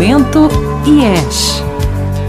[0.00, 0.48] Santo
[0.86, 1.62] IES,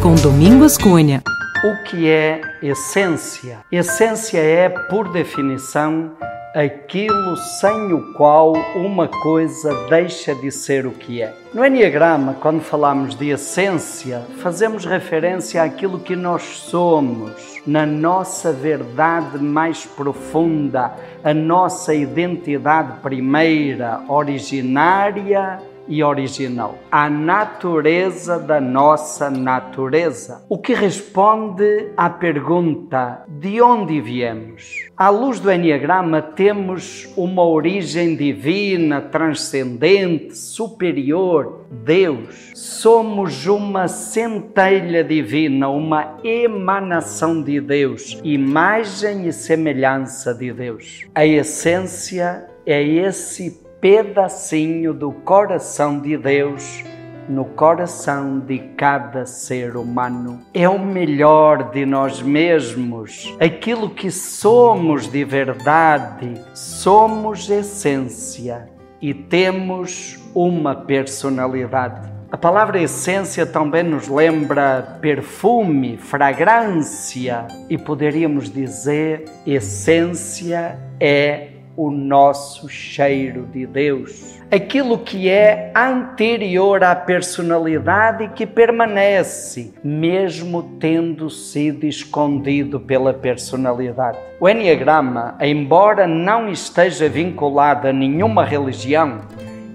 [0.03, 1.23] com Domingos Cunha.
[1.63, 3.59] O que é essência?
[3.71, 6.11] Essência é, por definição,
[6.53, 11.33] aquilo sem o qual uma coisa deixa de ser o que é.
[11.53, 19.37] No Enneagrama, quando falamos de essência, fazemos referência àquilo que nós somos, na nossa verdade
[19.41, 20.91] mais profunda,
[21.23, 31.89] a nossa identidade primeira, originária e original, a natureza da nossa natureza, o que responde
[31.97, 34.89] à pergunta de onde viemos.
[34.95, 42.51] À luz do Enneagrama, temos uma origem divina, transcendente, superior, Deus.
[42.53, 51.07] Somos uma centelha divina, uma emanação de Deus, imagem e semelhança de Deus.
[51.15, 56.83] A essência é esse pedacinho do coração de Deus
[57.27, 60.41] no coração de cada ser humano.
[60.53, 66.33] É o melhor de nós mesmos, aquilo que somos de verdade.
[66.53, 68.69] Somos essência
[69.01, 72.11] e temos uma personalidade.
[72.31, 81.50] A palavra essência também nos lembra perfume, fragrância e poderíamos dizer essência é
[81.81, 84.39] o nosso cheiro de Deus.
[84.51, 94.19] Aquilo que é anterior à personalidade e que permanece, mesmo tendo sido escondido pela personalidade.
[94.39, 99.21] O Enneagrama, embora não esteja vinculado a nenhuma religião,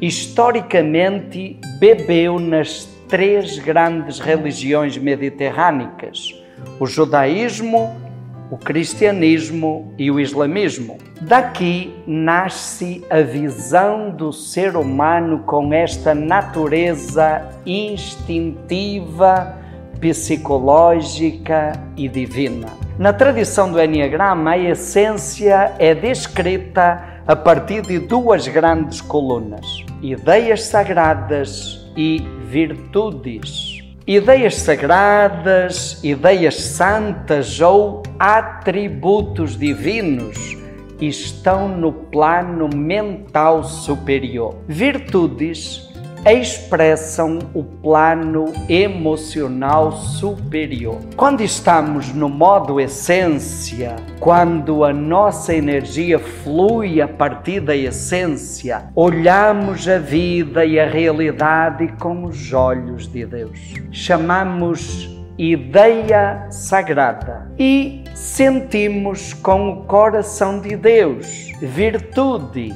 [0.01, 6.33] historicamente bebeu nas três grandes religiões mediterrânicas:
[6.79, 8.06] o judaísmo,
[8.51, 10.99] o cristianismo e o islamismo.
[11.21, 19.57] Daqui nasce a visão do ser humano com esta natureza instintiva,
[20.01, 22.69] psicológica e divina.
[22.99, 30.65] Na tradição do Enneagrama, a essência é descrita a partir de duas grandes colunas: ideias
[30.65, 33.76] sagradas e virtudes
[34.07, 40.57] ideias sagradas, ideias santas ou atributos divinos
[41.01, 44.55] estão no plano mental superior.
[44.69, 45.91] Virtudes
[46.27, 50.99] expressam o plano emocional superior.
[51.17, 59.89] Quando estamos no modo essência, quando a nossa energia flui a partir da essência, olhamos
[59.89, 63.75] a vida e a realidade com os olhos de Deus.
[63.93, 72.75] Chamamos ideia sagrada e sentimos com o coração de Deus virtude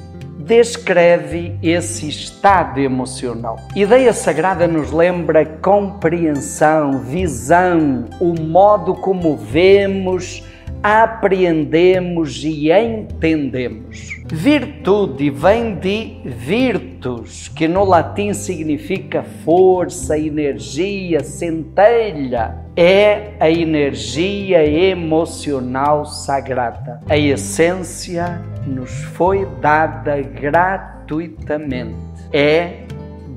[0.50, 3.54] descreve esse estado emocional.
[3.76, 10.42] Ideia sagrada nos lembra compreensão, visão, o modo como vemos,
[10.82, 14.20] apreendemos e entendemos.
[14.26, 22.56] Virtude vem de virtus, que no latim significa força, energia, centelha.
[22.76, 27.00] É a energia emocional sagrada.
[27.08, 31.96] A essência nos foi dada gratuitamente.
[32.32, 32.84] É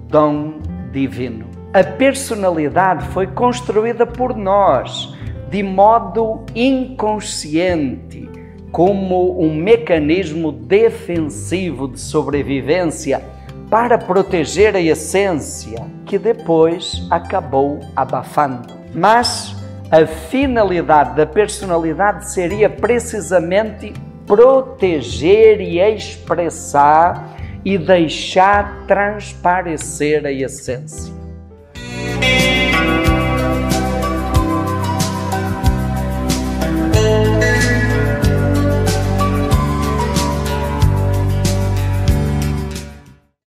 [0.07, 0.59] dom
[0.91, 1.47] divino.
[1.73, 5.13] A personalidade foi construída por nós
[5.49, 8.27] de modo inconsciente,
[8.71, 13.23] como um mecanismo defensivo de sobrevivência
[13.69, 18.73] para proteger a essência, que depois acabou abafando.
[18.95, 19.55] Mas
[19.91, 23.93] a finalidade da personalidade seria precisamente
[24.25, 31.22] proteger e expressar e deixar transparecer a essência.